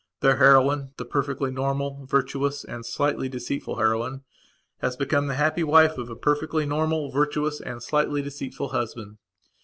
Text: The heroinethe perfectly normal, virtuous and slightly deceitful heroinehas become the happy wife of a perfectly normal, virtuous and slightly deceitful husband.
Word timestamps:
The 0.21 0.37
heroinethe 0.37 1.09
perfectly 1.11 1.51
normal, 1.51 2.07
virtuous 2.07 2.63
and 2.63 2.83
slightly 2.83 3.29
deceitful 3.29 3.75
heroinehas 3.77 4.97
become 4.97 5.27
the 5.27 5.35
happy 5.35 5.63
wife 5.63 5.99
of 5.99 6.09
a 6.09 6.15
perfectly 6.15 6.65
normal, 6.65 7.11
virtuous 7.11 7.61
and 7.61 7.83
slightly 7.83 8.23
deceitful 8.23 8.69
husband. 8.69 9.19